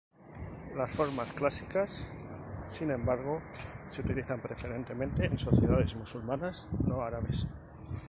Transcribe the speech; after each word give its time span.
Las 0.75 0.93
formas 0.95 1.31
clásicas, 1.31 2.03
sin 2.67 2.89
embargo, 2.89 3.39
se 3.87 4.01
utilizan 4.01 4.39
preferentemente 4.41 5.25
en 5.27 5.37
sociedades 5.37 5.95
musulmanas 5.95 6.67
no 6.87 7.03
árabes. 7.03 7.45